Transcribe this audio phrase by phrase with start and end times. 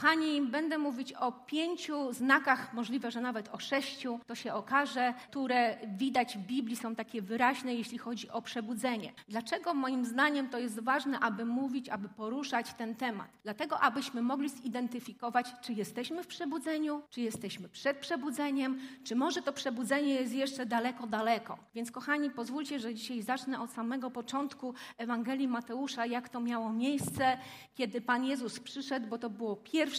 [0.00, 5.76] Kochani, będę mówić o pięciu znakach, możliwe, że nawet o sześciu, to się okaże, które
[5.96, 9.12] widać w Biblii, są takie wyraźne, jeśli chodzi o przebudzenie.
[9.28, 13.28] Dlaczego moim zdaniem to jest ważne, aby mówić, aby poruszać ten temat?
[13.42, 19.52] Dlatego, abyśmy mogli zidentyfikować, czy jesteśmy w przebudzeniu, czy jesteśmy przed przebudzeniem, czy może to
[19.52, 21.58] przebudzenie jest jeszcze daleko, daleko.
[21.74, 27.38] Więc kochani, pozwólcie, że dzisiaj zacznę od samego początku Ewangelii Mateusza, jak to miało miejsce,
[27.74, 29.89] kiedy Pan Jezus przyszedł, bo to było pierwsze,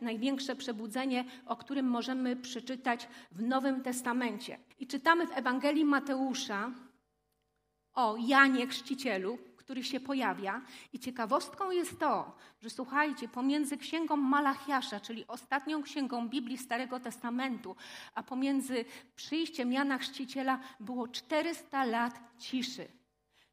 [0.00, 4.58] największe przebudzenie, o którym możemy przeczytać w Nowym Testamencie.
[4.78, 6.70] I czytamy w Ewangelii Mateusza
[7.94, 10.62] o Janie Chrzcicielu, który się pojawia.
[10.92, 17.76] I ciekawostką jest to, że słuchajcie, pomiędzy księgą Malachiasza, czyli ostatnią księgą Biblii Starego Testamentu,
[18.14, 18.84] a pomiędzy
[19.16, 22.88] przyjściem Jana Chrzciciela było 400 lat ciszy.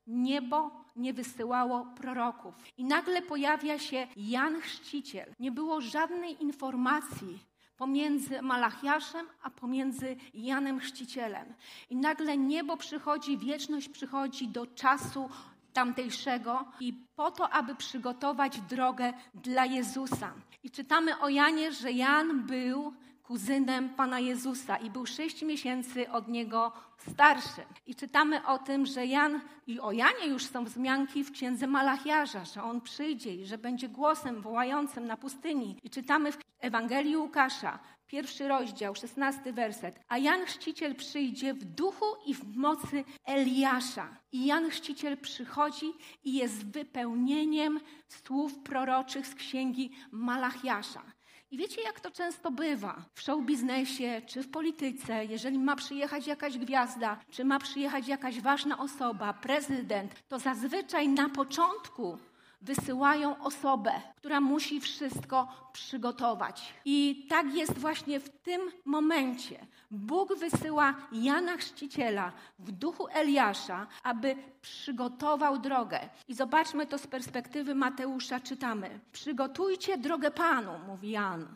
[0.07, 2.53] Niebo nie wysyłało proroków.
[2.77, 5.35] I nagle pojawia się Jan Chrzciciel.
[5.39, 7.39] Nie było żadnej informacji
[7.77, 11.53] pomiędzy Malachiaszem, a pomiędzy Janem Chrzcicielem.
[11.89, 15.29] I nagle niebo przychodzi, wieczność przychodzi do czasu
[15.73, 20.33] tamtejszego i po to, aby przygotować drogę dla Jezusa.
[20.63, 22.93] I czytamy o Janie, że Jan był
[23.31, 26.71] kuzynem Pana Jezusa i był sześć miesięcy od niego
[27.11, 27.61] starszy.
[27.85, 32.45] I czytamy o tym, że Jan, i o Janie już są wzmianki w księdze Malachiarza,
[32.45, 35.77] że on przyjdzie i że będzie głosem wołającym na pustyni.
[35.83, 39.99] I czytamy w Ewangelii Łukasza, pierwszy rozdział, szesnasty werset.
[40.07, 44.07] A Jan Chrzciciel przyjdzie w duchu i w mocy Eliasza.
[44.31, 45.93] I Jan Chrzciciel przychodzi
[46.23, 51.03] i jest wypełnieniem słów proroczych z księgi Malachiasza.
[51.51, 53.05] I wiecie, jak to często bywa?
[53.13, 58.41] W show biznesie czy w polityce, jeżeli ma przyjechać jakaś gwiazda, czy ma przyjechać jakaś
[58.41, 62.17] ważna osoba, prezydent, to zazwyczaj na początku
[62.61, 66.73] wysyłają osobę, która musi wszystko przygotować.
[66.85, 69.67] I tak jest właśnie w tym momencie.
[69.91, 75.99] Bóg wysyła Jana Chrzciciela w duchu Eliasza, aby przygotował drogę.
[76.27, 78.99] I zobaczmy to z perspektywy Mateusza, czytamy.
[79.11, 81.47] Przygotujcie drogę Panu, mówi Jan.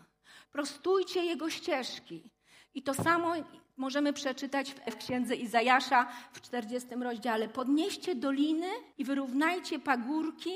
[0.52, 2.30] Prostujcie jego ścieżki.
[2.74, 3.34] I to samo
[3.78, 7.48] możemy przeczytać w księdze Izajasza w 40 rozdziale.
[7.50, 8.68] Podnieście doliny
[8.98, 10.52] i wyrównajcie pagórki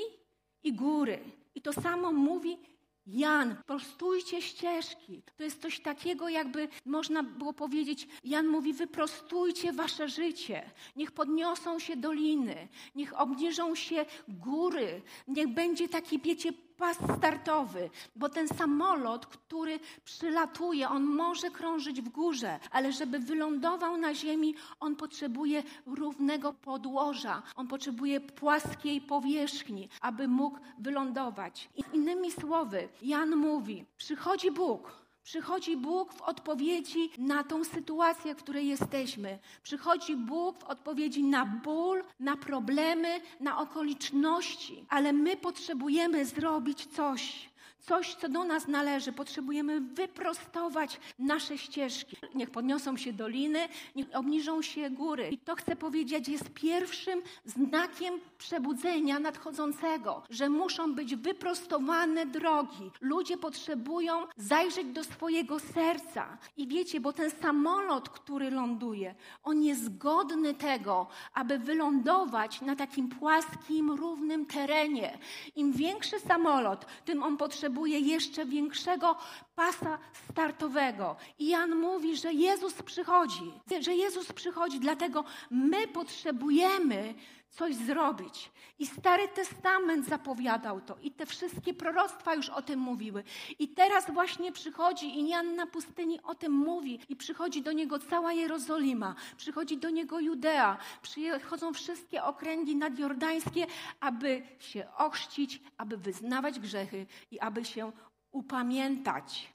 [0.64, 1.18] i góry.
[1.54, 2.58] I to samo mówi
[3.06, 5.22] Jan, prostujcie ścieżki.
[5.36, 10.70] To jest coś takiego, jakby można było powiedzieć, Jan mówi, wyprostujcie wasze życie.
[10.96, 18.28] Niech podniosą się doliny, niech obniżą się góry, niech będzie taki, wiecie, pas startowy, bo
[18.28, 24.96] ten samolot, który przylatuje, on może krążyć w górze, ale żeby wylądował na ziemi, on
[24.96, 31.70] potrzebuje równego podłoża, on potrzebuje płaskiej powierzchni, aby mógł wylądować.
[31.76, 34.99] I innymi słowy, Jan mówi: przychodzi Bóg,
[35.30, 39.38] Przychodzi Bóg w odpowiedzi na tą sytuację, w której jesteśmy.
[39.62, 47.49] Przychodzi Bóg w odpowiedzi na ból, na problemy, na okoliczności, ale my potrzebujemy zrobić coś
[47.80, 49.12] coś, co do nas należy.
[49.12, 52.16] Potrzebujemy wyprostować nasze ścieżki.
[52.34, 55.28] Niech podniosą się doliny, niech obniżą się góry.
[55.28, 62.90] I to chcę powiedzieć, jest pierwszym znakiem przebudzenia nadchodzącego, że muszą być wyprostowane drogi.
[63.00, 66.38] Ludzie potrzebują zajrzeć do swojego serca.
[66.56, 73.08] I wiecie, bo ten samolot, który ląduje, on jest godny tego, aby wylądować na takim
[73.08, 75.18] płaskim, równym terenie.
[75.56, 79.16] Im większy samolot, tym on potrzebuje potrzebuje jeszcze większego
[79.56, 79.98] pasa
[80.30, 81.16] startowego.
[81.38, 87.14] I Jan mówi, że Jezus przychodzi, że Jezus przychodzi, dlatego my potrzebujemy
[87.50, 88.50] coś zrobić.
[88.78, 93.24] I Stary Testament zapowiadał to, i te wszystkie proroctwa już o tym mówiły.
[93.58, 97.98] I teraz właśnie przychodzi, i Jan na pustyni o tym mówi, i przychodzi do niego
[97.98, 103.66] cała Jerozolima, przychodzi do niego Judea, przychodzą wszystkie okręgi nadjordańskie,
[104.00, 107.92] aby się ochrzcić, aby wyznawać grzechy i aby się
[108.30, 109.52] upamiętać.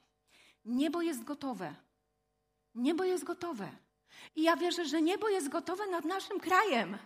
[0.64, 1.74] Niebo jest gotowe.
[2.74, 3.68] Niebo jest gotowe.
[4.36, 6.98] I ja wierzę, że niebo jest gotowe nad naszym krajem.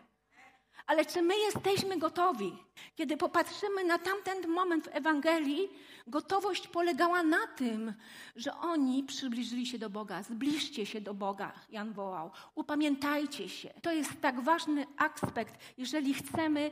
[0.90, 2.52] Ale czy my jesteśmy gotowi?
[2.94, 5.68] Kiedy popatrzymy na tamten moment w Ewangelii,
[6.06, 7.94] gotowość polegała na tym,
[8.36, 10.22] że oni przybliżyli się do Boga.
[10.22, 12.30] Zbliżcie się do Boga, Jan wołał.
[12.54, 13.68] Upamiętajcie się.
[13.82, 16.70] To jest tak ważny aspekt, jeżeli chcemy,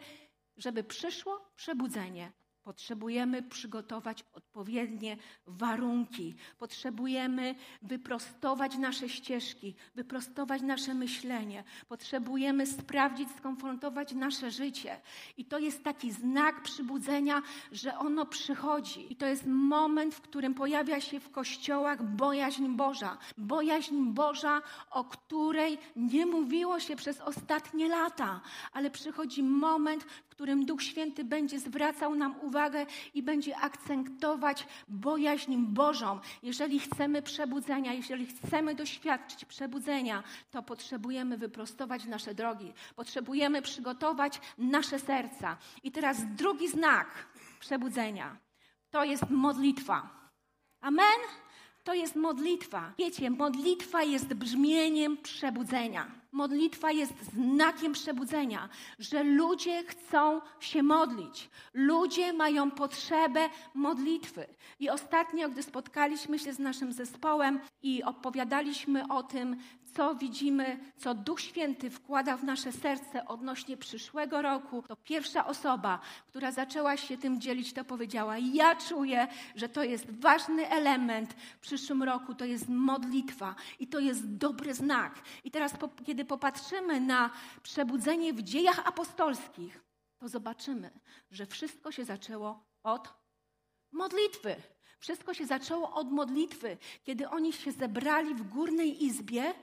[0.56, 2.32] żeby przyszło przebudzenie
[2.68, 5.16] Potrzebujemy przygotować odpowiednie
[5.46, 6.34] warunki.
[6.58, 11.64] Potrzebujemy wyprostować nasze ścieżki, wyprostować nasze myślenie.
[11.88, 15.00] Potrzebujemy sprawdzić, skonfrontować nasze życie.
[15.36, 17.42] I to jest taki znak przybudzenia,
[17.72, 19.12] że ono przychodzi.
[19.12, 23.18] I to jest moment, w którym pojawia się w kościołach bojaźń Boża.
[23.38, 28.40] Bojaźń Boża, o której nie mówiło się przez ostatnie lata,
[28.72, 30.06] ale przychodzi moment,
[30.38, 36.20] którym Duch Święty będzie zwracał nam uwagę i będzie akcentować bojaźń Bożą.
[36.42, 44.98] Jeżeli chcemy przebudzenia, jeżeli chcemy doświadczyć przebudzenia, to potrzebujemy wyprostować nasze drogi, potrzebujemy przygotować nasze
[44.98, 45.56] serca.
[45.82, 47.08] I teraz drugi znak
[47.60, 48.36] przebudzenia
[48.90, 50.10] to jest modlitwa.
[50.80, 51.20] Amen?
[51.88, 52.92] To jest modlitwa.
[52.98, 56.10] Wiecie, modlitwa jest brzmieniem przebudzenia.
[56.32, 58.68] Modlitwa jest znakiem przebudzenia,
[58.98, 61.50] że ludzie chcą się modlić.
[61.74, 64.46] Ludzie mają potrzebę modlitwy.
[64.80, 69.56] I ostatnio, gdy spotkaliśmy się z naszym zespołem i opowiadaliśmy o tym,
[69.98, 76.00] co widzimy, co Duch Święty wkłada w nasze serce odnośnie przyszłego roku, to pierwsza osoba,
[76.26, 81.58] która zaczęła się tym dzielić, to powiedziała: Ja czuję, że to jest ważny element w
[81.58, 85.22] przyszłym roku, to jest modlitwa i to jest dobry znak.
[85.44, 85.72] I teraz,
[86.06, 87.30] kiedy popatrzymy na
[87.62, 89.84] przebudzenie w dziejach apostolskich,
[90.18, 90.90] to zobaczymy,
[91.30, 93.14] że wszystko się zaczęło od
[93.92, 94.56] modlitwy.
[94.98, 99.54] Wszystko się zaczęło od modlitwy, kiedy oni się zebrali w górnej izbie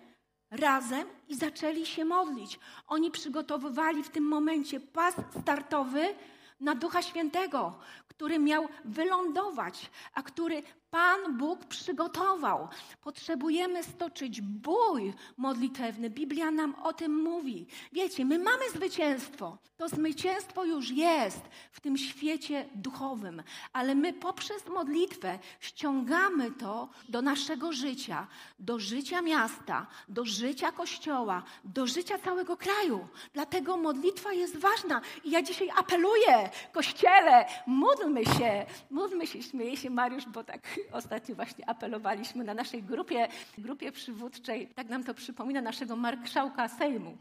[0.52, 2.60] razem i zaczęli się modlić.
[2.88, 6.16] Oni przygotowywali w tym momencie pas startowy
[6.60, 10.64] na Ducha Świętego, który miał wylądować, a który
[10.96, 12.68] Pan Bóg przygotował.
[13.04, 16.10] Potrzebujemy stoczyć bój modlitewny.
[16.10, 17.68] Biblia nam o tym mówi.
[17.92, 19.58] Wiecie, my mamy zwycięstwo.
[19.78, 23.44] To zwycięstwo już jest w tym świecie duchowym,
[23.74, 28.28] ale my poprzez modlitwę ściągamy to do naszego życia,
[28.60, 33.08] do życia miasta, do życia kościoła, do życia całego kraju.
[33.34, 35.02] Dlatego modlitwa jest ważna.
[35.24, 41.36] I ja dzisiaj apeluję, kościele, módlmy się, módlmy się, śmieje się Mariusz, bo tak ostatnio
[41.36, 43.28] właśnie apelowaliśmy na naszej grupie,
[43.58, 47.18] grupie przywódczej, tak nam to przypomina naszego marszałka Sejmu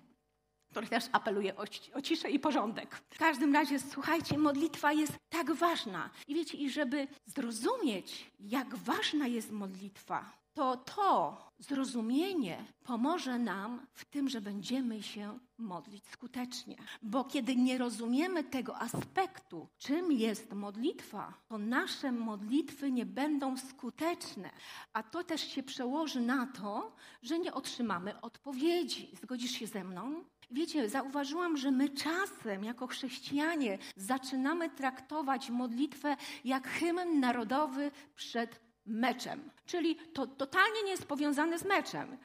[0.75, 1.65] który też apeluje o,
[1.95, 2.97] o, ciszę i porządek.
[3.11, 6.11] W każdym razie, słuchajcie, modlitwa jest tak ważna.
[6.29, 14.05] I wiecie, i żeby zrozumieć, jak ważna jest modlitwa, to to zrozumienie pomoże nam w
[14.05, 16.77] tym, że będziemy się modlić skutecznie.
[17.03, 24.51] Bo kiedy nie rozumiemy tego aspektu, czym jest modlitwa, to nasze modlitwy nie będą skuteczne.
[24.93, 29.11] A to też się przełoży na to, że nie otrzymamy odpowiedzi.
[29.23, 30.25] Zgodzisz się ze mną?
[30.51, 39.51] Wiecie, zauważyłam, że my czasem jako chrześcijanie zaczynamy traktować modlitwę jak hymn narodowy przed meczem.
[39.67, 42.19] Czyli to totalnie nie jest powiązane z meczem.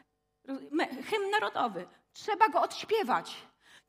[1.06, 1.88] Hymn narodowy.
[2.13, 3.35] Trzeba go odśpiewać.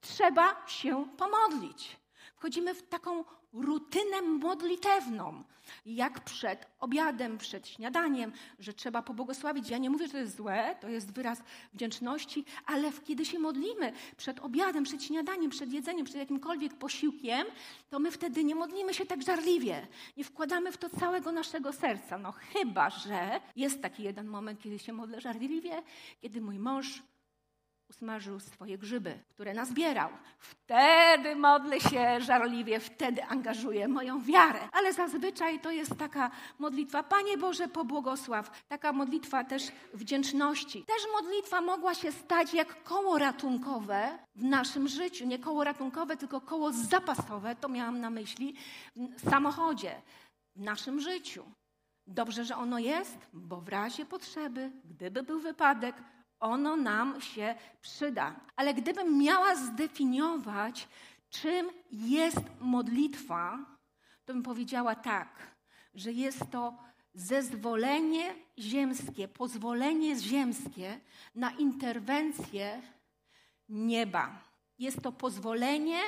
[0.01, 1.97] Trzeba się pomodlić.
[2.37, 5.45] Wchodzimy w taką rutynę modlitewną,
[5.87, 9.71] jak przed obiadem, przed śniadaniem, że trzeba pobłogosławić.
[9.71, 11.43] Ja nie mówię, że to jest złe, to jest wyraz
[11.75, 17.47] wdzięczności, ale kiedy się modlimy przed obiadem, przed śniadaniem, przed jedzeniem, przed jakimkolwiek posiłkiem,
[17.91, 19.87] to my wtedy nie modlimy się tak żarliwie,
[20.17, 22.19] nie wkładamy w to całego naszego serca.
[22.19, 25.83] No chyba, że jest taki jeden moment, kiedy się modlę żarliwie,
[26.21, 27.03] kiedy mój mąż
[27.91, 30.11] usmażył swoje grzyby, które nazbierał.
[30.39, 34.61] Wtedy modlę się żarliwie, wtedy angażuję moją wiarę.
[34.73, 38.65] Ale zazwyczaj to jest taka modlitwa, Panie Boże, pobłogosław.
[38.69, 39.63] Taka modlitwa też
[39.95, 40.85] wdzięczności.
[40.85, 45.27] Też modlitwa mogła się stać jak koło ratunkowe w naszym życiu.
[45.27, 48.55] Nie koło ratunkowe, tylko koło zapasowe, to miałam na myśli,
[48.97, 50.03] w samochodzie,
[50.57, 51.45] w naszym życiu.
[52.07, 55.95] Dobrze, że ono jest, bo w razie potrzeby, gdyby był wypadek,
[56.41, 58.41] ono nam się przyda.
[58.57, 60.89] Ale gdybym miała zdefiniować,
[61.31, 63.59] czym jest modlitwa,
[64.25, 65.29] to bym powiedziała tak,
[65.95, 66.75] że jest to
[67.15, 71.01] zezwolenie ziemskie, pozwolenie ziemskie
[71.35, 72.83] na interwencję
[73.69, 74.43] nieba.
[74.79, 76.01] Jest to pozwolenie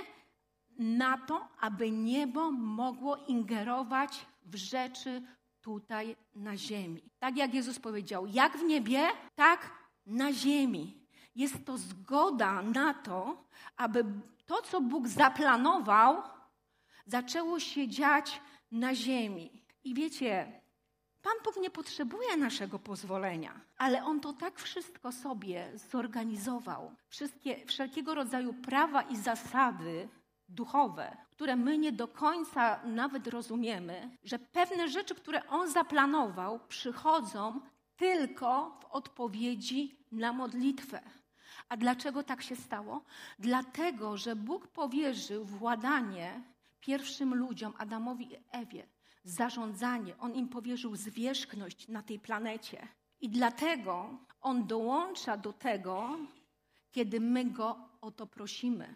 [0.78, 5.22] na to, aby niebo mogło ingerować w rzeczy
[5.60, 7.02] tutaj na ziemi.
[7.18, 11.02] Tak jak Jezus powiedział, jak w niebie, tak na ziemi.
[11.34, 13.44] Jest to zgoda na to,
[13.76, 14.04] aby
[14.46, 16.22] to, co Bóg zaplanował,
[17.06, 18.40] zaczęło się dziać
[18.72, 19.62] na ziemi.
[19.84, 20.62] I wiecie,
[21.22, 26.94] Pan Bóg nie potrzebuje naszego pozwolenia, ale On to tak wszystko sobie zorganizował.
[27.08, 30.08] Wszystkie, wszelkiego rodzaju prawa i zasady
[30.48, 37.60] duchowe, które my nie do końca nawet rozumiemy, że pewne rzeczy, które On zaplanował, przychodzą
[37.96, 41.00] tylko w odpowiedzi na modlitwę.
[41.68, 43.04] A dlaczego tak się stało?
[43.38, 46.42] Dlatego, że Bóg powierzył władanie
[46.80, 48.86] pierwszym ludziom, Adamowi i Ewie,
[49.24, 50.18] zarządzanie.
[50.18, 52.88] On im powierzył zwierzchność na tej planecie.
[53.20, 56.18] I dlatego On dołącza do tego,
[56.90, 58.94] kiedy my Go o to prosimy.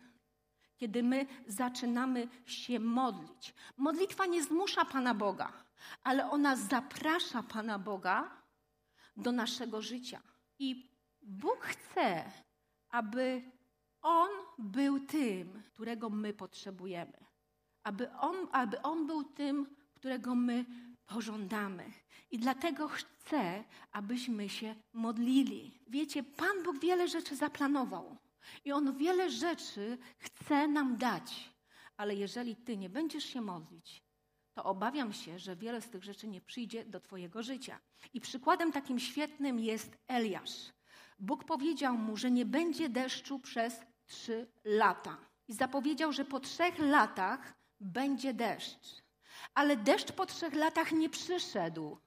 [0.76, 3.54] Kiedy my zaczynamy się modlić.
[3.76, 5.52] Modlitwa nie zmusza Pana Boga,
[6.04, 8.30] ale ona zaprasza Pana Boga
[9.16, 10.22] do naszego życia.
[10.58, 10.90] I
[11.22, 12.24] Bóg chce,
[12.90, 13.42] aby
[14.02, 17.24] On był tym, którego my potrzebujemy.
[17.82, 20.64] Aby On, aby on był tym, którego my
[21.06, 21.92] pożądamy.
[22.30, 25.78] I dlatego chcę, abyśmy się modlili.
[25.88, 28.16] Wiecie, Pan Bóg wiele rzeczy zaplanował
[28.64, 31.52] i On wiele rzeczy chce nam dać.
[31.96, 34.02] Ale jeżeli Ty nie będziesz się modlić,
[34.56, 37.78] to obawiam się, że wiele z tych rzeczy nie przyjdzie do Twojego życia.
[38.14, 40.72] I przykładem takim świetnym jest Eliasz.
[41.18, 45.16] Bóg powiedział mu, że nie będzie deszczu przez trzy lata.
[45.48, 49.02] I zapowiedział, że po trzech latach będzie deszcz.
[49.54, 51.98] Ale deszcz po trzech latach nie przyszedł.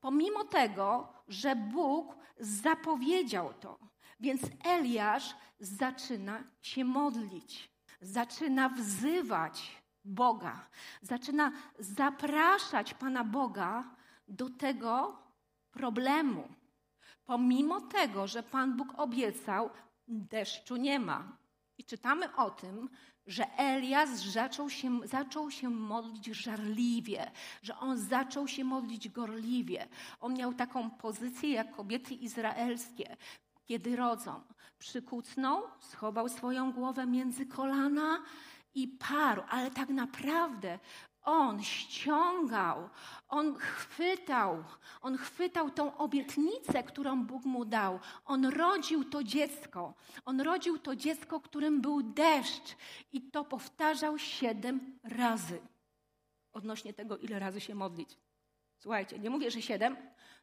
[0.00, 3.78] Pomimo tego, że Bóg zapowiedział to.
[4.20, 7.70] Więc Eliasz zaczyna się modlić,
[8.00, 9.79] zaczyna wzywać
[10.10, 10.66] Boga,
[11.02, 13.84] zaczyna zapraszać Pana Boga
[14.28, 15.18] do tego
[15.70, 16.48] problemu.
[17.24, 19.70] Pomimo tego, że Pan Bóg obiecał,
[20.08, 21.36] deszczu nie ma.
[21.78, 22.88] I czytamy o tym,
[23.26, 27.30] że Elias zaczął się, zaczął się modlić żarliwie,
[27.62, 29.88] że on zaczął się modlić gorliwie.
[30.20, 33.16] On miał taką pozycję jak kobiety izraelskie,
[33.64, 34.40] kiedy rodzą.
[34.78, 38.22] Przykucnął, schował swoją głowę między kolana
[38.74, 40.78] i parł, ale tak naprawdę
[41.22, 42.88] on ściągał,
[43.28, 44.64] on chwytał,
[45.00, 48.00] on chwytał tą obietnicę, którą Bóg mu dał.
[48.24, 49.94] On rodził to dziecko.
[50.24, 52.76] On rodził to dziecko, którym był deszcz.
[53.12, 55.60] I to powtarzał siedem razy.
[56.52, 58.16] Odnośnie tego, ile razy się modlić.
[58.78, 59.96] Słuchajcie, nie mówię, że siedem,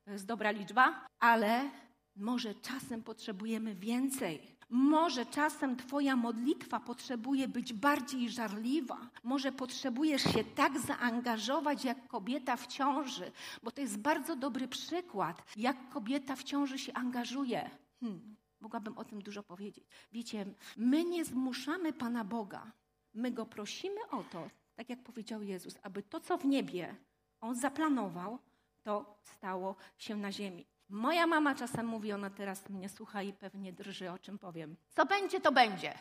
[0.06, 1.70] to jest dobra liczba, ale
[2.16, 4.57] może czasem potrzebujemy więcej.
[4.70, 9.10] Może czasem Twoja modlitwa potrzebuje być bardziej żarliwa.
[9.24, 13.32] Może potrzebujesz się tak zaangażować jak kobieta w ciąży,
[13.64, 17.70] bo to jest bardzo dobry przykład, jak kobieta w ciąży się angażuje.
[18.00, 19.86] Hmm, mogłabym o tym dużo powiedzieć.
[20.12, 20.46] Wiecie,
[20.78, 22.72] my nie zmuszamy Pana Boga.
[23.14, 26.96] My go prosimy o to, tak jak powiedział Jezus, aby to, co w niebie
[27.42, 28.40] On zaplanował,
[28.84, 30.66] to stało się na ziemi.
[30.90, 34.76] Moja mama czasem mówi, ona teraz mnie słucha i pewnie drży, o czym powiem.
[34.90, 35.94] Co będzie, to będzie.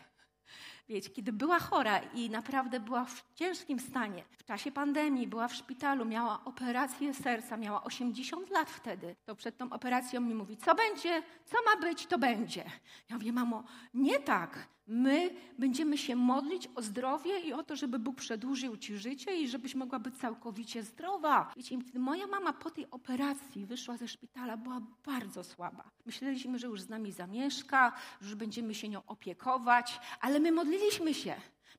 [0.88, 5.54] Wiecie, kiedy była chora i naprawdę była w ciężkim stanie, w czasie pandemii była w
[5.54, 10.74] szpitalu, miała operację serca, miała 80 lat wtedy, to przed tą operacją mi mówi, co
[10.74, 12.64] będzie, co ma być, to będzie.
[13.10, 13.64] Ja mówię, mamo,
[13.94, 14.68] nie tak.
[14.86, 19.48] My będziemy się modlić o zdrowie i o to, żeby Bóg przedłużył ci życie i
[19.48, 21.52] żebyś mogła być całkowicie zdrowa.
[21.56, 25.84] Wiecie, moja mama po tej operacji wyszła ze szpitala, była bardzo słaba.
[26.06, 31.14] Myśleliśmy, że już z nami zamieszka, że już będziemy się nią opiekować, ale my modliliśmy
[31.14, 31.34] się.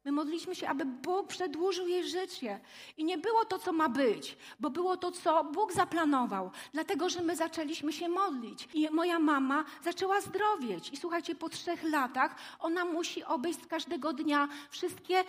[0.08, 2.60] My modliliśmy się, aby Bóg przedłużył jej życie.
[2.98, 6.52] I nie było to, co ma być, bo było to, co Bóg zaplanował.
[6.74, 8.68] Dlatego, że my zaczęliśmy się modlić.
[8.74, 10.90] I moja mama zaczęła zdrowieć.
[10.90, 15.24] I słuchajcie, po trzech latach ona musi obejść każdego dnia wszystkie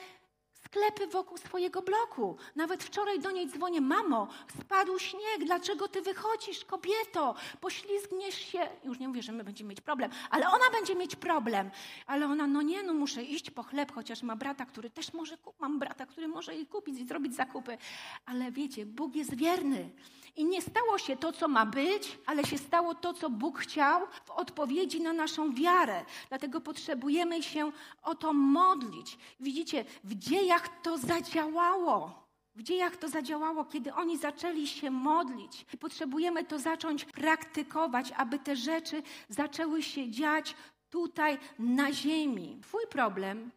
[0.69, 2.37] sklepy wokół swojego bloku.
[2.57, 4.29] Nawet wczoraj do niej dzwonię, mamo,
[4.61, 8.69] spadł śnieg, dlaczego ty wychodzisz, kobieto, poślizgniesz się.
[8.85, 11.71] Już nie mówię, że my będziemy mieć problem, ale ona będzie mieć problem.
[12.07, 15.39] Ale ona, no nie, no muszę iść po chleb, chociaż ma brata, który też może,
[15.59, 17.79] mam brata, który może jej kupić i zrobić zakupy.
[18.27, 19.91] Ale wiecie, Bóg jest wierny.
[20.37, 24.07] I nie stało się to, co ma być, ale się stało to, co Bóg chciał
[24.25, 26.05] w odpowiedzi na naszą wiarę.
[26.29, 27.73] Dlatego potrzebujemy się
[28.03, 29.19] o to modlić.
[29.41, 32.29] Widzicie, w dziejach to zadziałało.
[32.55, 35.67] W dziejach to zadziałało, kiedy oni zaczęli się modlić.
[35.75, 40.57] I potrzebujemy to zacząć praktykować, aby te rzeczy zaczęły się dziać
[40.91, 42.59] tutaj na ziemi.
[42.62, 43.50] Twój problem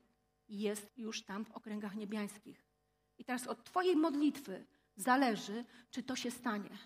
[0.50, 2.66] jest już tam w okręgach niebiańskich.
[3.18, 4.66] I teraz od Twojej modlitwy
[4.96, 6.78] zależy, czy to się stanie.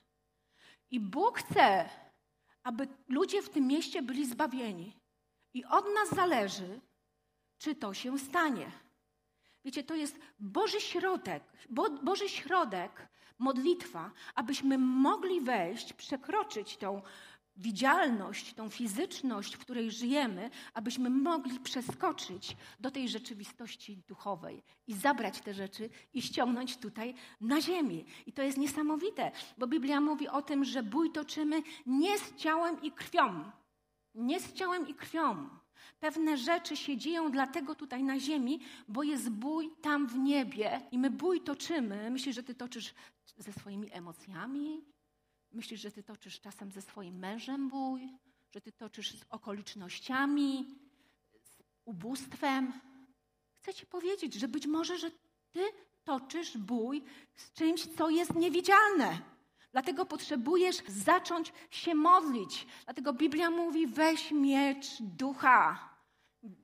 [0.91, 1.89] I Bóg chce,
[2.63, 4.93] aby ludzie w tym mieście byli zbawieni.
[5.53, 6.81] I od nas zależy,
[7.57, 8.84] czy to się stanie.
[9.65, 13.07] Wiecie, to jest Boży środek, Bo, Boży środek,
[13.39, 17.01] modlitwa, abyśmy mogli wejść, przekroczyć tą
[17.57, 25.41] widzialność, tą fizyczność, w której żyjemy, abyśmy mogli przeskoczyć do tej rzeczywistości duchowej i zabrać
[25.41, 28.03] te rzeczy i ściągnąć tutaj na ziemię.
[28.25, 32.81] I to jest niesamowite, bo Biblia mówi o tym, że bój toczymy nie z ciałem
[32.81, 33.51] i krwią.
[34.15, 35.50] Nie z ciałem i krwią.
[36.00, 40.98] Pewne rzeczy się dzieją dlatego tutaj na ziemi, bo jest bój tam w niebie i
[40.98, 42.12] my bój toczymy.
[42.12, 42.94] Myślisz, że ty toczysz
[43.38, 44.82] ze swoimi emocjami,
[45.55, 48.10] Myślisz, że ty toczysz czasem ze swoim mężem bój,
[48.51, 50.65] że ty toczysz z okolicznościami,
[51.44, 52.74] z ubóstwem.
[53.62, 55.12] Chcę ci powiedzieć, że być może, że
[55.51, 55.63] ty
[56.03, 57.03] toczysz bój
[57.36, 59.34] z czymś, co jest niewidzialne.
[59.75, 62.67] Dlatego potrzebujesz zacząć się modlić.
[62.86, 65.96] Dlatego Biblia mówi: weź miecz ducha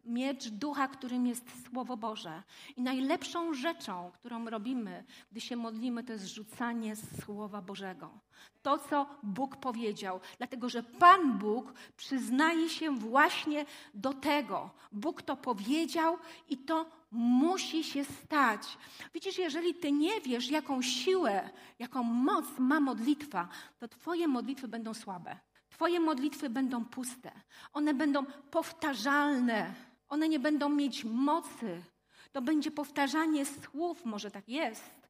[0.06, 2.44] miecz ducha, którym jest Słowo Boże.
[2.78, 8.20] I najlepszą rzeczą, którą robimy, gdy się modlimy, to jest rzucanie Słowa Bożego.
[8.62, 14.70] To, co Bóg powiedział, dlatego że Pan Bóg przyznaje się właśnie do tego.
[14.92, 16.18] Bóg to powiedział
[16.50, 18.78] i to musi się stać.
[19.14, 21.50] Widzisz, jeżeli ty nie wiesz, jaką siłę,
[21.80, 23.48] jaką moc ma modlitwa,
[23.80, 25.40] to twoje modlitwy będą słabe.
[25.70, 27.32] Twoje modlitwy będą puste,
[27.74, 29.74] one będą powtarzalne,
[30.10, 31.84] one nie będą mieć mocy.
[32.32, 35.01] To będzie powtarzanie słów, może tak jest,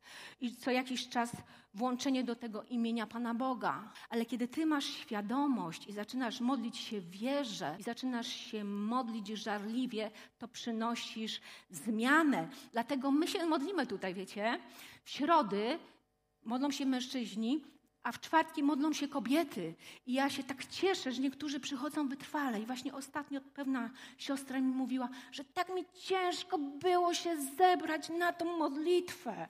[0.41, 1.31] i co jakiś czas
[1.73, 3.91] włączenie do tego imienia Pana Boga.
[4.09, 9.27] Ale kiedy Ty masz świadomość i zaczynasz modlić się w wierze i zaczynasz się modlić
[9.27, 12.47] żarliwie, to przynosisz zmianę.
[12.71, 14.59] Dlatego my się modlimy tutaj, wiecie.
[15.03, 15.79] W środy
[16.43, 17.61] modlą się mężczyźni,
[18.03, 19.75] a w czwartki modlą się kobiety.
[20.05, 22.59] I ja się tak cieszę, że niektórzy przychodzą wytrwale.
[22.59, 28.33] I właśnie ostatnio pewna siostra mi mówiła, że tak mi ciężko było się zebrać na
[28.33, 29.47] tą modlitwę.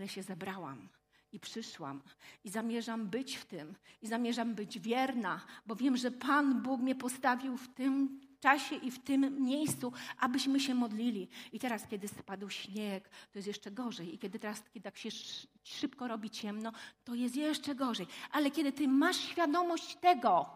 [0.00, 0.88] Ale się zebrałam
[1.32, 2.02] i przyszłam
[2.44, 6.94] i zamierzam być w tym i zamierzam być wierna, bo wiem, że Pan Bóg mnie
[6.94, 11.28] postawił w tym czasie i w tym miejscu, abyśmy się modlili.
[11.52, 14.14] I teraz, kiedy spadł śnieg, to jest jeszcze gorzej.
[14.14, 15.10] I kiedy teraz, kiedy tak się
[15.62, 16.72] szybko robi ciemno,
[17.04, 18.06] to jest jeszcze gorzej.
[18.30, 20.46] Ale kiedy ty masz świadomość tego,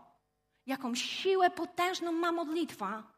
[0.67, 3.14] jaką siłę potężną ma modlitwa,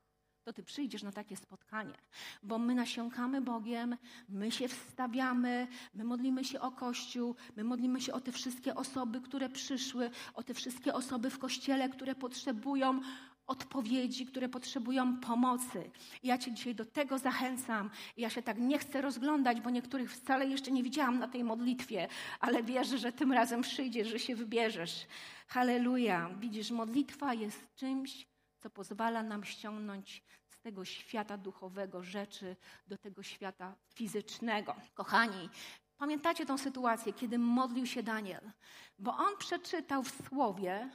[0.46, 1.94] to ty przyjdziesz na takie spotkanie,
[2.42, 3.96] bo my nasiąkamy Bogiem,
[4.28, 9.20] my się wstawiamy, my modlimy się o Kościół, my modlimy się o te wszystkie osoby,
[9.20, 13.00] które przyszły, o te wszystkie osoby w Kościele, które potrzebują
[13.46, 15.90] odpowiedzi, które potrzebują pomocy.
[16.22, 17.90] Ja Cię dzisiaj do tego zachęcam.
[18.16, 22.08] Ja się tak nie chcę rozglądać, bo niektórych wcale jeszcze nie widziałam na tej modlitwie,
[22.40, 25.06] ale wierzę, że tym razem przyjdziesz, że się wybierzesz.
[25.48, 26.30] Halleluja.
[26.40, 28.26] Widzisz, modlitwa jest czymś,
[28.58, 34.74] co pozwala nam ściągnąć z tego świata duchowego rzeczy do tego świata fizycznego.
[34.94, 35.48] Kochani,
[35.96, 38.52] pamiętacie tą sytuację, kiedy modlił się Daniel?
[38.98, 40.90] Bo on przeczytał w słowie,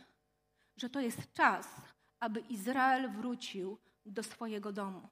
[0.78, 1.68] że to jest czas,
[2.20, 5.10] aby Izrael wrócił do swojego domu.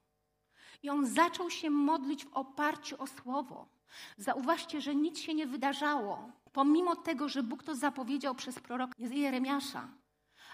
[0.82, 3.68] I on zaczął się modlić w oparciu o słowo.
[4.16, 9.88] Zauważcie, że nic się nie wydarzało, pomimo tego, że Bóg to zapowiedział przez proroka Jeremiasza.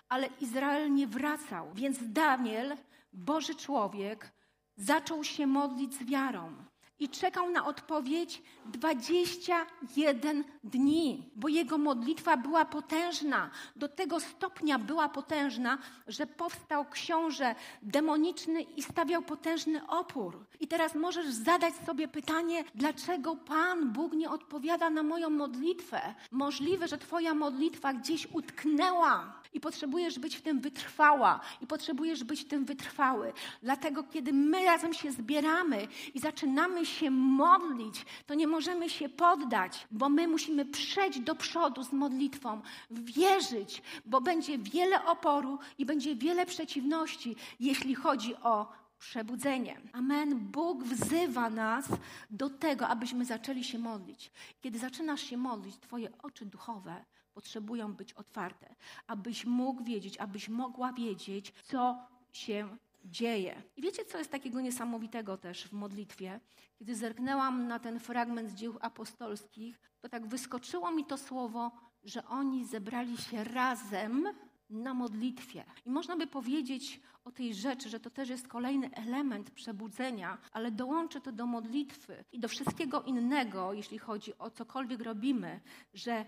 [0.09, 2.77] Ale Izrael nie wracał, więc Daniel,
[3.13, 4.33] Boży człowiek,
[4.77, 6.57] zaczął się modlić z wiarą
[7.01, 13.51] i czekał na odpowiedź 21 dni, bo jego modlitwa była potężna.
[13.77, 20.47] Do tego stopnia była potężna, że powstał książę demoniczny i stawiał potężny opór.
[20.61, 26.15] I teraz możesz zadać sobie pytanie, dlaczego Pan Bóg nie odpowiada na moją modlitwę?
[26.31, 32.41] Możliwe, że Twoja modlitwa gdzieś utknęła i potrzebujesz być w tym wytrwała, i potrzebujesz być
[32.41, 33.33] w tym wytrwały.
[33.63, 39.87] Dlatego, kiedy my razem się zbieramy i zaczynamy się modlić, to nie możemy się poddać,
[39.91, 46.17] bo my musimy przejść do przodu z modlitwą, wierzyć, bo będzie wiele oporu i będzie
[46.17, 49.81] wiele przeciwności, jeśli chodzi o przebudzenie.
[49.93, 50.39] Amen.
[50.39, 51.89] Bóg wzywa nas
[52.31, 54.33] do tego, abyśmy zaczęli się modlić.
[54.61, 58.75] Kiedy zaczynasz się modlić, Twoje oczy duchowe potrzebują być otwarte,
[59.07, 61.99] abyś mógł wiedzieć, abyś mogła wiedzieć, co
[62.33, 63.63] się dzieje.
[63.77, 66.41] I wiecie, co jest takiego niesamowitego też w modlitwie?
[66.79, 71.71] Kiedy zerknęłam na ten fragment z dzieł apostolskich, to tak wyskoczyło mi to słowo,
[72.05, 74.29] że oni zebrali się razem
[74.71, 75.65] na modlitwie.
[75.85, 80.71] I można by powiedzieć o tej rzeczy, że to też jest kolejny element przebudzenia, ale
[80.71, 85.61] dołączę to do modlitwy i do wszystkiego innego, jeśli chodzi o cokolwiek robimy,
[85.95, 86.25] że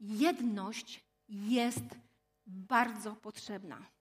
[0.00, 1.84] jedność jest
[2.46, 3.97] bardzo potrzebna.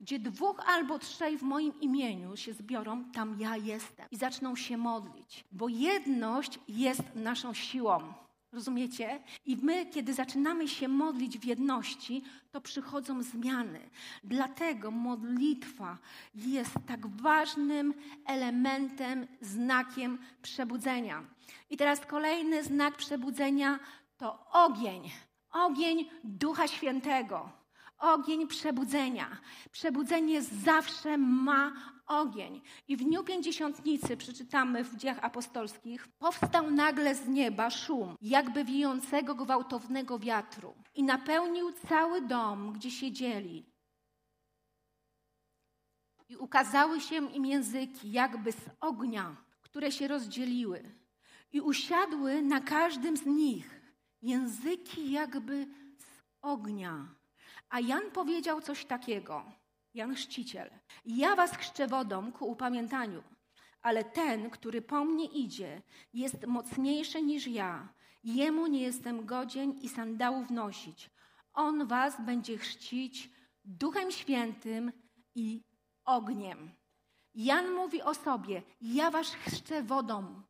[0.00, 4.76] Gdzie dwóch albo trzej w moim imieniu się zbiorą, tam ja jestem i zaczną się
[4.76, 8.12] modlić, bo jedność jest naszą siłą.
[8.52, 9.22] Rozumiecie?
[9.46, 13.90] I my, kiedy zaczynamy się modlić w jedności, to przychodzą zmiany.
[14.24, 15.98] Dlatego modlitwa
[16.34, 17.94] jest tak ważnym
[18.26, 21.24] elementem, znakiem przebudzenia.
[21.70, 23.78] I teraz kolejny znak przebudzenia
[24.16, 25.10] to ogień.
[25.52, 27.59] Ogień Ducha Świętego.
[28.00, 29.40] Ogień przebudzenia.
[29.72, 31.72] Przebudzenie zawsze ma
[32.06, 32.60] ogień.
[32.88, 39.34] I w dniu pięćdziesiątnicy, przeczytamy w dziejach apostolskich, powstał nagle z nieba szum, jakby wijącego
[39.34, 43.66] gwałtownego wiatru i napełnił cały dom, gdzie siedzieli.
[46.28, 50.94] I ukazały się im języki jakby z ognia, które się rozdzieliły.
[51.52, 53.80] I usiadły na każdym z nich
[54.22, 55.66] języki jakby
[55.98, 56.06] z
[56.42, 57.19] ognia.
[57.70, 59.44] A Jan powiedział coś takiego.
[59.94, 60.70] Jan Chrzciciel.
[61.04, 63.22] Ja was chrzczę wodą ku upamiętaniu,
[63.82, 67.88] ale ten, który po mnie idzie, jest mocniejszy niż ja.
[68.24, 71.10] Jemu nie jestem godzien i sandałów nosić.
[71.54, 73.30] On was będzie chrzcić
[73.64, 74.92] Duchem Świętym
[75.34, 75.62] i
[76.04, 76.70] ogniem.
[77.34, 80.42] Jan mówi o sobie: Ja was chrzczę wodą,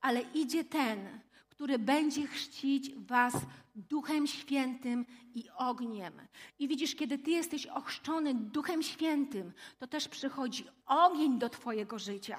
[0.00, 1.20] ale idzie ten,
[1.58, 3.34] który będzie chrzcić was
[3.74, 6.12] Duchem Świętym i ogniem.
[6.58, 12.38] I widzisz, kiedy Ty jesteś ochrzczony Duchem Świętym, to też przychodzi ogień do Twojego życia.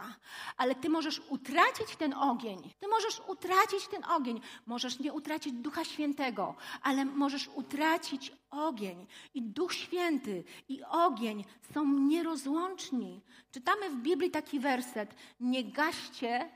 [0.57, 2.73] Ale Ty możesz utracić ten ogień.
[2.79, 4.41] Ty możesz utracić ten ogień.
[4.65, 9.07] Możesz nie utracić Ducha Świętego, ale możesz utracić ogień.
[9.33, 13.21] I Duch Święty i ogień są nierozłączni.
[13.51, 16.49] Czytamy w Biblii taki werset: Nie gaście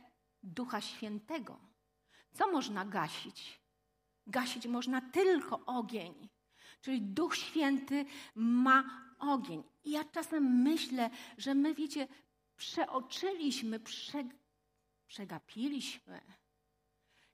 [0.43, 1.72] Ducha Świętego.
[2.33, 3.59] Co można gasić?
[4.27, 6.29] Gasić można tylko ogień.
[6.81, 8.83] Czyli Duch Święty ma
[9.19, 9.63] ogień.
[9.83, 12.07] I ja czasem myślę, że my, wiecie,
[12.55, 14.23] przeoczyliśmy, prze,
[15.07, 16.21] przegapiliśmy,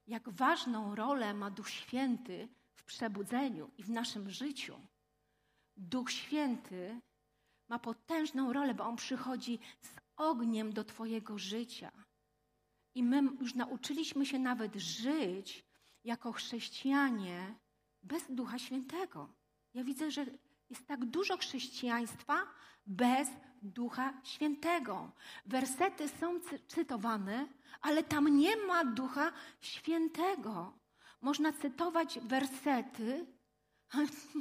[0.06, 4.80] jak ważną rolę ma Duch Święty w przebudzeniu i w naszym życiu.
[5.76, 7.00] Duch Święty
[7.68, 11.92] ma potężną rolę, bo on przychodzi z ogniem do Twojego życia.
[12.94, 15.64] I my już nauczyliśmy się nawet żyć
[16.04, 17.54] jako chrześcijanie
[18.02, 19.28] bez Ducha Świętego.
[19.74, 20.26] Ja widzę, że
[20.70, 22.46] jest tak dużo chrześcijaństwa
[22.86, 23.28] bez
[23.62, 25.12] Ducha Świętego.
[25.46, 27.48] Wersety są cytowane,
[27.80, 30.78] ale tam nie ma Ducha Świętego.
[31.20, 33.26] Można cytować wersety,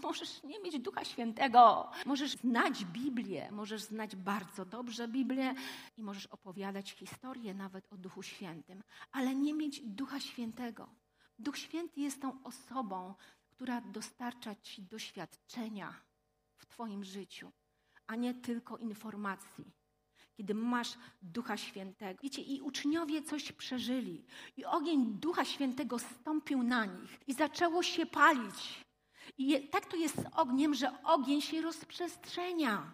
[0.04, 1.92] możesz nie mieć Ducha Świętego.
[2.06, 5.56] Możesz znać Biblię, możesz znać bardzo dobrze Biblię
[5.98, 10.90] i możesz opowiadać historię nawet o Duchu Świętym, ale nie mieć Ducha Świętego.
[11.40, 13.16] Duch Święty jest tą osobą,
[13.50, 15.94] która dostarcza Ci doświadczenia
[16.58, 17.52] w Twoim życiu,
[18.08, 19.66] a nie tylko informacji.
[20.38, 22.20] Kiedy masz Ducha Świętego.
[22.24, 24.26] Wiecie, i uczniowie coś przeżyli,
[24.58, 28.89] i ogień Ducha Świętego stąpił na nich, i zaczęło się palić.
[29.40, 32.94] I tak to jest z ogniem, że ogień się rozprzestrzenia.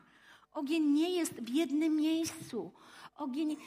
[0.54, 2.72] Ogień nie jest w jednym miejscu.
[3.16, 3.58] Ogień,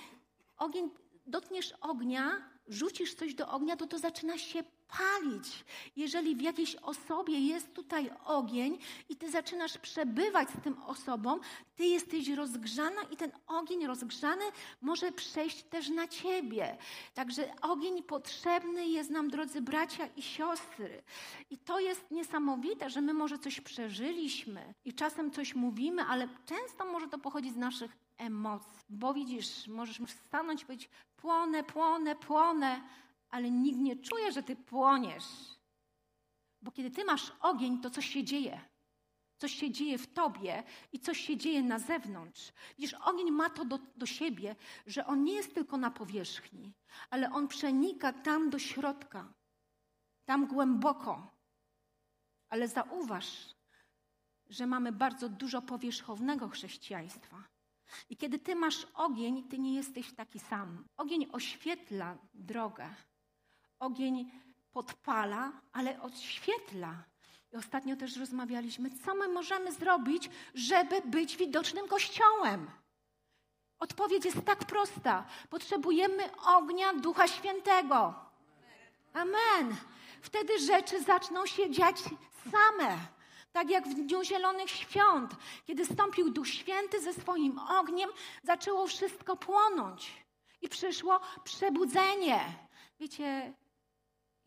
[0.58, 0.90] ogień
[1.26, 5.64] dotkniesz ognia, rzucisz coś do ognia, to to zaczyna się palić.
[5.96, 11.38] Jeżeli w jakiejś osobie jest tutaj ogień i ty zaczynasz przebywać z tym osobą,
[11.76, 14.44] ty jesteś rozgrzana i ten ogień rozgrzany
[14.80, 16.76] może przejść też na ciebie.
[17.14, 21.02] Także ogień potrzebny jest nam, drodzy bracia i siostry.
[21.50, 26.84] I to jest niesamowite, że my może coś przeżyliśmy i czasem coś mówimy, ale często
[26.84, 28.84] może to pochodzić z naszych emocji.
[28.90, 32.80] Bo widzisz, możesz stanąć i powiedzieć, płonę, płonę, płonę,
[33.30, 35.58] ale nikt nie czuje, że ty płoniesz.
[36.62, 38.60] Bo kiedy ty masz ogień, to coś się dzieje.
[39.36, 40.62] Coś się dzieje w tobie
[40.92, 42.52] i coś się dzieje na zewnątrz.
[42.78, 46.72] Widzisz, ogień ma to do, do siebie, że on nie jest tylko na powierzchni,
[47.10, 49.34] ale on przenika tam do środka,
[50.24, 51.30] tam głęboko.
[52.48, 53.54] Ale zauważ,
[54.46, 57.44] że mamy bardzo dużo powierzchownego chrześcijaństwa.
[58.10, 60.84] I kiedy ty masz ogień, ty nie jesteś taki sam.
[60.96, 62.94] Ogień oświetla drogę.
[63.78, 64.30] Ogień
[64.72, 66.94] podpala, ale oświetla.
[67.52, 72.70] I ostatnio też rozmawialiśmy, co my możemy zrobić, żeby być widocznym kościołem.
[73.78, 75.26] Odpowiedź jest tak prosta.
[75.50, 78.14] Potrzebujemy ognia Ducha Świętego.
[79.12, 79.76] Amen.
[80.22, 81.96] Wtedy rzeczy zaczną się dziać
[82.52, 82.98] same.
[83.52, 85.30] Tak jak w Dniu Zielonych Świąt,
[85.66, 88.10] kiedy stąpił Duch Święty ze swoim ogniem,
[88.42, 90.24] zaczęło wszystko płonąć
[90.62, 92.40] i przyszło przebudzenie.
[93.00, 93.54] Wiecie,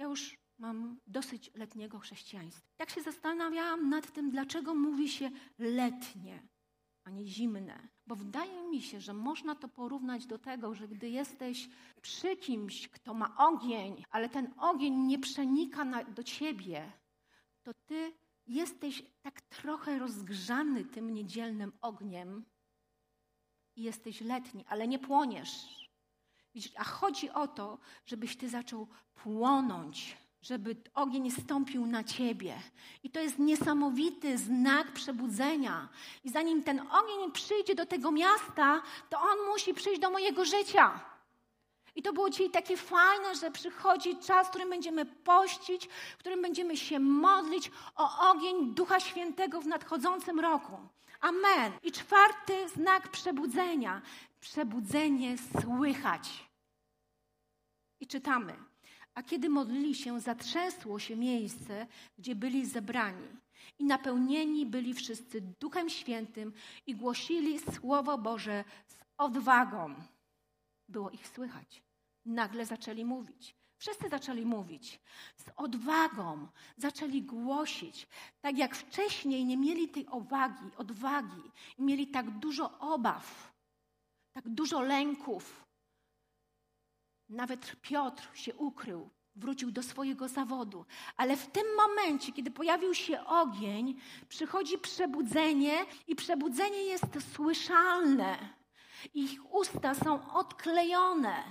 [0.02, 2.68] ja już mam dosyć letniego chrześcijaństwa.
[2.78, 6.48] Tak się zastanawiałam nad tym, dlaczego mówi się letnie.
[7.04, 7.88] a nie zimne.
[8.08, 11.70] Bo wydaje mi się, że można to porównać do tego, że gdy jesteś
[12.02, 16.92] przy kimś, kto ma ogień, ale ten ogień nie przenika na, do ciebie,
[17.64, 18.14] to ty
[18.48, 22.46] jesteś tak trochę rozgrzany tym niedzielnym ogniem
[23.76, 25.91] i jesteś letni, ale nie płoniesz.
[26.78, 28.88] A chodzi o to, żebyś ty zaczął
[29.24, 32.56] płonąć, żeby ogień stąpił na ciebie.
[33.04, 35.90] I to jest niesamowity znak przebudzenia.
[36.24, 41.00] I zanim ten ogień przyjdzie do tego miasta, to on musi przyjść do mojego życia.
[41.96, 46.42] I to było dzisiaj takie fajne, że przychodzi czas, w którym będziemy pościć, w którym
[46.42, 50.78] będziemy się modlić o ogień Ducha Świętego w nadchodzącym roku.
[51.22, 51.72] Amen.
[51.84, 54.02] I czwarty znak przebudzenia.
[54.42, 56.50] Przebudzenie słychać.
[58.00, 58.54] I czytamy.
[59.14, 63.28] A kiedy modlili się, zatrzęsło się miejsce, gdzie byli zebrani.
[63.80, 66.54] I napełnieni byli wszyscy Duchem Świętym
[66.88, 69.96] i głosili Słowo Boże z odwagą.
[70.90, 71.84] Było ich słychać.
[72.26, 73.56] Nagle zaczęli mówić.
[73.78, 75.00] Wszyscy zaczęli mówić
[75.36, 78.08] z odwagą, zaczęli głosić.
[78.42, 83.51] Tak jak wcześniej nie mieli tej owagi, odwagi, mieli tak dużo obaw,
[84.34, 85.66] tak dużo lęków.
[87.30, 90.86] Nawet Piotr się ukrył, wrócił do swojego zawodu.
[91.18, 98.62] Ale w tym momencie, kiedy pojawił się ogień, przychodzi przebudzenie i przebudzenie jest słyszalne.
[99.14, 101.44] Ich usta są odklejone.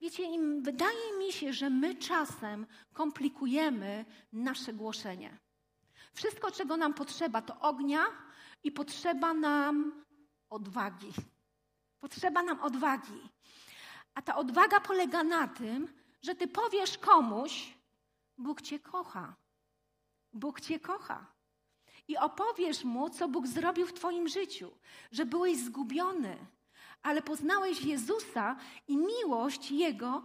[0.00, 5.38] Wiecie, im wydaje mi się, że my czasem komplikujemy nasze głoszenie.
[6.12, 8.04] Wszystko, czego nam potrzeba, to ognia
[8.64, 10.04] i potrzeba nam
[10.50, 11.12] odwagi.
[12.04, 13.20] Potrzeba nam odwagi.
[14.14, 15.88] A ta odwaga polega na tym,
[16.22, 17.74] że ty powiesz komuś,
[18.38, 19.34] Bóg cię kocha.
[20.32, 21.26] Bóg cię kocha.
[22.08, 24.70] I opowiesz mu, co Bóg zrobił w twoim życiu,
[25.12, 26.46] że byłeś zgubiony,
[27.02, 28.56] ale poznałeś Jezusa
[28.88, 30.22] i miłość Jego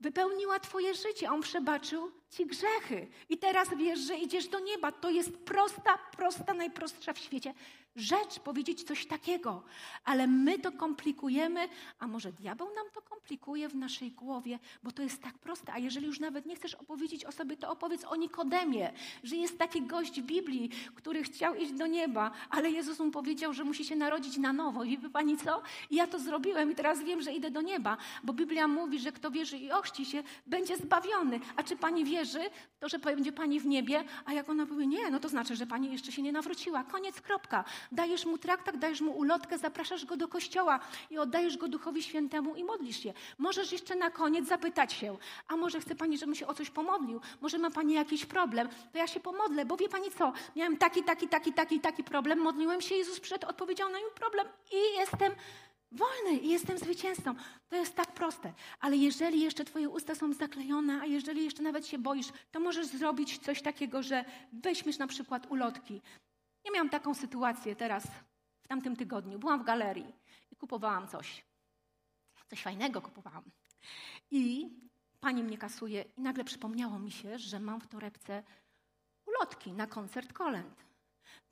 [0.00, 1.30] wypełniła Twoje życie.
[1.30, 3.08] On przebaczył Ci grzechy.
[3.28, 4.92] I teraz wiesz, że idziesz do nieba.
[4.92, 7.54] To jest prosta, prosta, najprostsza w świecie
[7.96, 9.62] rzecz powiedzieć coś takiego,
[10.04, 11.68] ale my to komplikujemy,
[11.98, 15.72] a może diabeł nam to komplikuje w naszej głowie, bo to jest tak proste.
[15.72, 18.92] A jeżeli już nawet nie chcesz opowiedzieć o sobie, to opowiedz o Nikodemie,
[19.22, 23.52] że jest taki gość w Biblii, który chciał iść do nieba, ale Jezus mu powiedział,
[23.52, 24.84] że musi się narodzić na nowo.
[24.84, 25.62] I wie pani co?
[25.90, 29.30] Ja to zrobiłem i teraz wiem, że idę do nieba, bo Biblia mówi, że kto
[29.30, 31.40] wierzy i ochrzci się, będzie zbawiony.
[31.56, 34.04] A czy pani wierzy, to że będzie pani w niebie?
[34.24, 36.84] A jak ona powie, nie, no to znaczy, że pani jeszcze się nie nawróciła.
[36.84, 40.80] Koniec, kropka dajesz mu traktat, dajesz mu ulotkę, zapraszasz go do kościoła
[41.10, 43.12] i oddajesz go Duchowi Świętemu i modlisz się.
[43.38, 45.16] Możesz jeszcze na koniec zapytać się,
[45.48, 47.20] a może chce Pani, żebym się o coś pomodlił?
[47.40, 48.68] Może ma Pani jakiś problem?
[48.92, 50.32] To ja się pomodlę, bo wie Pani co?
[50.56, 54.46] Miałem taki, taki, taki, taki, taki problem, modliłem się, Jezus przed odpowiedział na mój problem
[54.72, 55.32] i jestem
[55.92, 57.34] wolny i jestem zwycięzcą.
[57.68, 58.52] To jest tak proste.
[58.80, 62.86] Ale jeżeli jeszcze Twoje usta są zaklejone, a jeżeli jeszcze nawet się boisz, to możesz
[62.86, 66.02] zrobić coś takiego, że weźmiesz na przykład ulotki
[66.64, 68.06] ja miałam taką sytuację teraz,
[68.62, 69.38] w tamtym tygodniu.
[69.38, 70.14] Byłam w galerii
[70.50, 71.44] i kupowałam coś.
[72.48, 73.44] Coś fajnego kupowałam.
[74.30, 74.70] I
[75.20, 78.42] pani mnie kasuje i nagle przypomniało mi się, że mam w torebce
[79.26, 80.84] ulotki na koncert kolęd.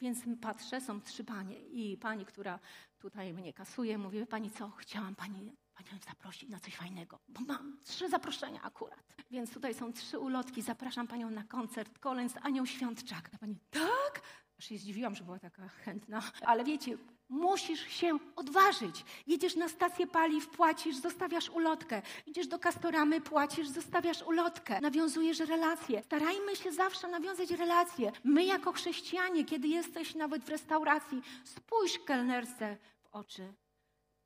[0.01, 2.59] Więc patrzę, są trzy panie i pani, która
[2.99, 7.79] tutaj mnie kasuje, mówi, pani co, chciałam pani, panią zaprosić na coś fajnego, bo mam
[7.85, 9.17] trzy zaproszenia akurat.
[9.31, 13.31] Więc tutaj są trzy ulotki, zapraszam panią na koncert z Anią Świątczak.
[13.35, 14.23] A pani, tak?
[14.61, 16.23] Aż się zdziwiłam, że była taka chętna.
[16.41, 19.05] Ale wiecie, musisz się odważyć.
[19.27, 22.03] Jedziesz na stację paliw, płacisz, zostawiasz ulotkę.
[22.27, 24.81] Idziesz do kastoramy, płacisz, zostawiasz ulotkę.
[24.81, 26.03] Nawiązujesz relacje.
[26.03, 28.13] Starajmy się zawsze nawiązać relacje.
[28.25, 33.55] My jako chrześcijanie, kiedy jesteś nawet w restauracji, spójrz kelnerce w oczy.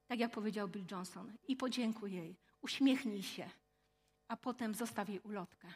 [0.07, 1.33] Tak jak powiedział Bill Johnson.
[1.49, 2.37] I podziękuj jej.
[2.63, 3.51] Uśmiechnij się.
[4.29, 5.69] A potem zostaw jej ulotkę.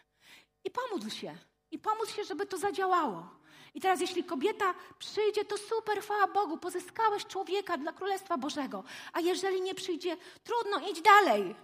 [0.64, 1.37] I pomódl się.
[1.71, 3.38] I pomóc się, żeby to zadziałało.
[3.74, 8.85] I teraz, jeśli kobieta przyjdzie, to super, chwała Bogu, pozyskałeś człowieka dla Królestwa Bożego.
[9.12, 11.54] A jeżeli nie przyjdzie, trudno, idź dalej.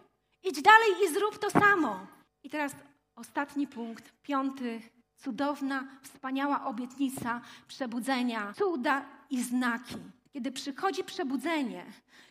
[0.42, 2.06] Idź dalej i zrób to samo.
[2.42, 2.72] I teraz
[3.16, 4.82] ostatni punkt, piąty.
[5.16, 9.96] Cudowna, wspaniała obietnica przebudzenia, cuda i znaki.
[10.32, 11.84] Kiedy przychodzi przebudzenie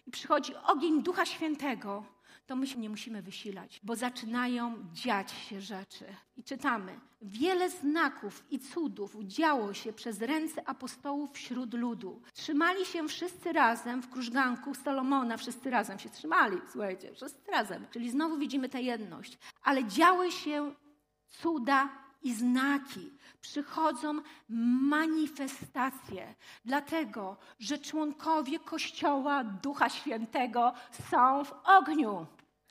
[0.08, 2.04] i przychodzi ogień Ducha Świętego,
[2.46, 6.06] to my się nie musimy wysilać, bo zaczynają dziać się rzeczy.
[6.38, 12.22] I czytamy: Wiele znaków i cudów działo się przez ręce apostołów wśród ludu.
[12.34, 17.86] Trzymali się wszyscy razem w krużganku Salomona, wszyscy razem się trzymali, słuchajcie, wszyscy razem.
[17.92, 19.38] Czyli znowu widzimy tę jedność.
[19.64, 20.76] Ale działy się
[21.30, 24.20] cuda i znaki, przychodzą
[24.90, 30.74] manifestacje, dlatego że członkowie Kościoła Ducha Świętego
[31.12, 32.26] są w ogniu.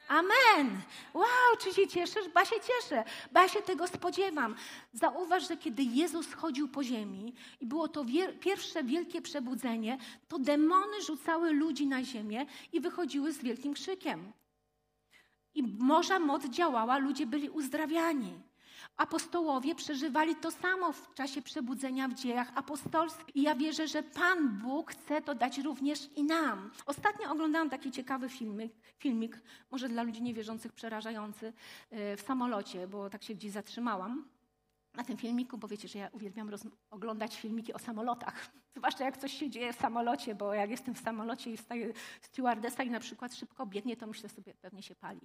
[0.08, 0.80] Amen.
[1.14, 2.28] Wow, czy się cieszysz?
[2.34, 4.54] Ba się cieszę, ba się tego spodziewam.
[4.92, 8.04] Zauważ, że kiedy Jezus chodził po ziemi i było to
[8.40, 14.32] pierwsze wielkie przebudzenie, to demony rzucały ludzi na ziemię i wychodziły z wielkim krzykiem.
[15.54, 18.51] I Morza moc działała, ludzie byli uzdrawiani.
[18.96, 23.36] Apostołowie przeżywali to samo w czasie przebudzenia w dziejach apostolskich.
[23.36, 26.70] I ja wierzę, że Pan Bóg chce to dać również i nam.
[26.86, 31.52] Ostatnio oglądałam taki ciekawy filmik, filmik może dla ludzi niewierzących przerażający,
[31.90, 34.24] e, w samolocie, bo tak się gdzieś zatrzymałam
[34.94, 36.50] na tym filmiku, bo wiecie, że ja uwielbiam
[36.90, 38.50] oglądać filmiki o samolotach.
[38.76, 42.82] Zwłaszcza jak coś się dzieje w samolocie, bo jak jestem w samolocie i wstaje stewardesa
[42.82, 45.20] i na przykład szybko biegnie, to myślę sobie, pewnie się pali.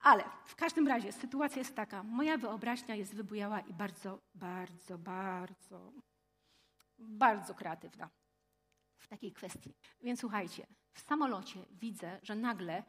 [0.00, 2.02] Ale w każdym razie sytuacja jest taka.
[2.02, 5.92] Moja wyobraźnia jest wybujała i bardzo, bardzo, bardzo,
[6.98, 8.10] bardzo kreatywna
[8.98, 9.74] w takiej kwestii.
[10.02, 12.84] Więc słuchajcie, w samolocie widzę, że nagle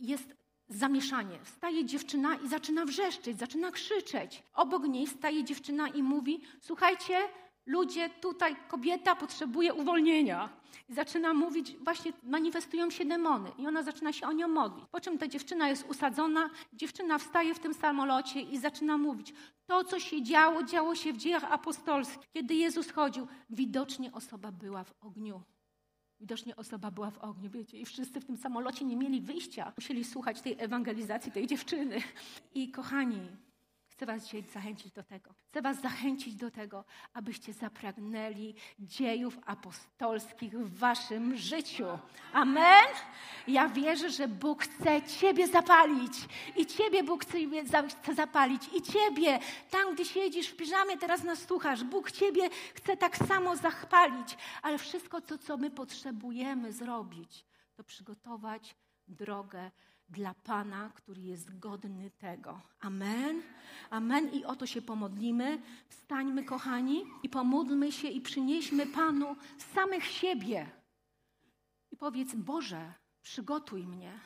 [0.00, 0.34] jest
[0.68, 1.38] zamieszanie.
[1.44, 4.42] Wstaje dziewczyna i zaczyna wrzeszczeć, zaczyna krzyczeć.
[4.54, 7.18] Obok niej staje dziewczyna i mówi: Słuchajcie,
[7.66, 10.48] ludzie, tutaj kobieta potrzebuje uwolnienia.
[10.88, 13.50] I zaczyna mówić, właśnie manifestują się demony.
[13.58, 14.84] I ona zaczyna się o nią modlić.
[14.90, 19.34] Po czym ta dziewczyna jest usadzona, dziewczyna wstaje w tym samolocie i zaczyna mówić.
[19.66, 22.30] To, co się działo, działo się w dziejach apostolskich.
[22.32, 25.42] Kiedy Jezus chodził, widocznie osoba była w ogniu.
[26.20, 29.72] Widocznie osoba była w ogniu, wiecie, i wszyscy w tym samolocie nie mieli wyjścia.
[29.76, 31.98] Musieli słuchać tej ewangelizacji tej dziewczyny.
[32.54, 33.20] I kochani,
[33.98, 35.34] Chcę Was dzisiaj zachęcić do tego.
[35.50, 36.84] Chcę Was zachęcić do tego,
[37.14, 41.86] abyście zapragnęli dziejów apostolskich w Waszym życiu.
[42.32, 42.86] Amen?
[43.48, 46.12] Ja wierzę, że Bóg chce Ciebie zapalić.
[46.56, 48.62] I Ciebie Bóg chce zapalić.
[48.74, 49.38] I Ciebie,
[49.70, 51.84] tam gdzie siedzisz w piżamie, teraz nas słuchasz.
[51.84, 54.36] Bóg Ciebie chce tak samo zapalić.
[54.62, 57.44] Ale wszystko to, co my potrzebujemy zrobić,
[57.76, 58.76] to przygotować
[59.08, 59.70] drogę
[60.08, 62.60] dla Pana, który jest godny tego.
[62.80, 63.42] Amen.
[63.90, 64.34] Amen.
[64.34, 65.62] I o to się pomodlimy.
[65.88, 69.36] Wstańmy, kochani, i pomódlmy się i przynieśmy Panu
[69.74, 70.70] samych siebie.
[71.90, 74.20] I powiedz: Boże, przygotuj mnie.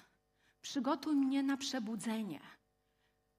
[0.61, 2.41] Przygotuj mnie na przebudzenie.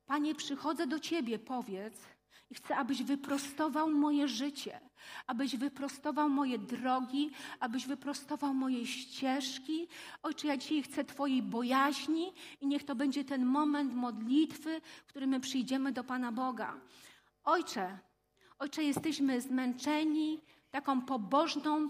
[0.06, 2.01] Panie, przychodzę do Ciebie, powiedz,
[2.49, 4.79] i chcę, abyś wyprostował moje życie,
[5.27, 9.87] abyś wyprostował moje drogi, abyś wyprostował moje ścieżki.
[10.23, 15.29] Ojcze, ja dzisiaj chcę Twojej bojaźni i niech to będzie ten moment modlitwy, w którym
[15.29, 16.79] my przyjdziemy do Pana Boga.
[17.43, 17.99] Ojcze,
[18.59, 21.87] Ojcze, jesteśmy zmęczeni taką pobożną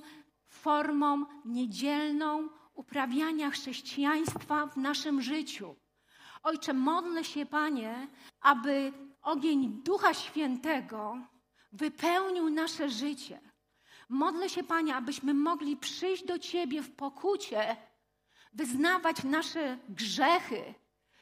[0.47, 5.75] formą niedzielną uprawiania chrześcijaństwa w naszym życiu.
[6.43, 8.07] Ojcze, modlę się, Panie,
[8.41, 11.17] aby ogień Ducha Świętego
[11.73, 13.39] wypełnił nasze życie.
[14.09, 17.75] Modlę się, Panie, abyśmy mogli przyjść do Ciebie w pokucie,
[18.53, 20.73] wyznawać nasze grzechy,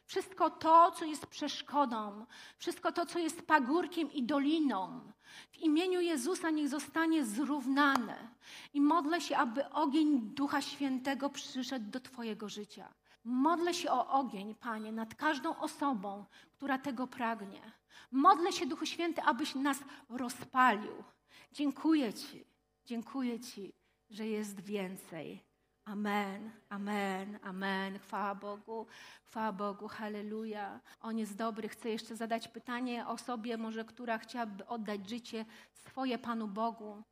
[0.05, 2.25] wszystko to, co jest przeszkodą,
[2.57, 5.11] wszystko to, co jest pagórkiem i doliną.
[5.51, 8.27] W imieniu Jezusa niech zostanie zrównane.
[8.73, 12.93] I modlę się, aby ogień Ducha Świętego przyszedł do Twojego życia.
[13.23, 16.25] Modlę się o ogień, Panie, nad każdą osobą,
[16.57, 17.80] która tego pragnie.
[18.11, 19.77] Modlę się, Duchu Święty, abyś nas
[20.09, 21.03] rozpalił.
[21.51, 22.45] Dziękuję Ci,
[22.85, 23.73] dziękuję Ci,
[24.09, 25.43] że jest więcej.
[25.85, 27.99] Amen, amen, amen.
[27.99, 28.85] Chwała Bogu,
[29.25, 30.79] chwała Bogu, halleluja.
[31.01, 31.69] On jest dobry.
[31.69, 37.03] Chcę jeszcze zadać pytanie osobie, może która chciałaby oddać życie swoje Panu Bogu.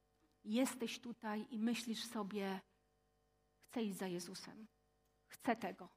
[0.43, 2.59] Jesteś tutaj i myślisz sobie,
[3.59, 4.67] chcę iść za Jezusem.
[5.27, 5.89] Chcę tego.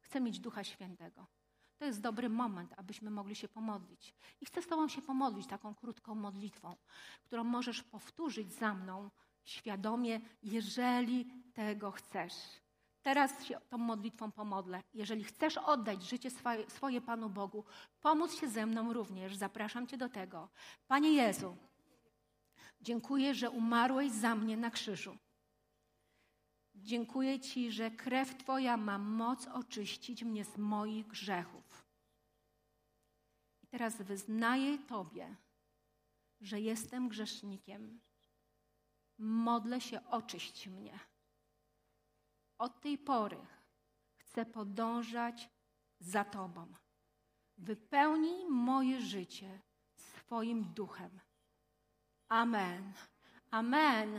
[0.00, 1.26] Chcę mieć Ducha Świętego.
[1.80, 4.14] To jest dobry moment, abyśmy mogli się pomodlić.
[4.40, 6.76] I chcę z Tobą się pomodlić taką krótką modlitwą,
[7.24, 9.10] którą możesz powtórzyć za mną
[9.44, 12.32] świadomie, jeżeli tego chcesz.
[13.02, 14.82] Teraz się tą modlitwą pomodlę.
[14.94, 17.64] Jeżeli chcesz oddać życie swoje, swoje Panu Bogu,
[18.00, 20.48] pomóc się ze mną również, zapraszam Cię do tego.
[20.86, 21.56] Panie Jezu,
[22.80, 25.16] dziękuję, że umarłeś za mnie na krzyżu.
[26.74, 31.69] Dziękuję Ci, że krew Twoja ma moc oczyścić mnie z moich grzechów.
[33.70, 35.36] Teraz wyznaję Tobie,
[36.40, 38.00] że jestem grzesznikiem.
[39.18, 40.98] Modlę się, oczyść mnie.
[42.58, 43.46] Od tej pory
[44.16, 45.50] chcę podążać
[46.00, 46.74] za Tobą.
[47.58, 49.60] Wypełnij moje życie
[49.96, 51.20] swoim duchem.
[52.28, 52.92] Amen.
[53.50, 54.18] Amen.